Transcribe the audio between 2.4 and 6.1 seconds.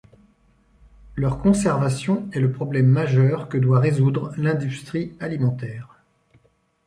problème majeur que doit résoudre l’industrie alimentaire.